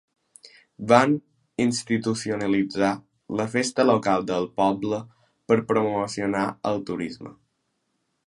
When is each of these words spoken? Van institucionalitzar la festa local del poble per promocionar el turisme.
Van 0.91 1.11
institucionalitzar 1.65 2.89
la 3.41 3.45
festa 3.57 3.85
local 3.89 4.25
del 4.31 4.49
poble 4.61 5.01
per 5.53 5.59
promocionar 5.73 6.47
el 6.71 6.83
turisme. 6.89 7.35